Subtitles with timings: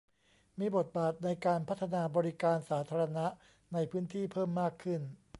[0.59, 3.25] มีบทบาทในการพัฒนาบริการสาธารณะ
[3.73, 5.01] ในพื้นที่เพิ่มมากขึ้น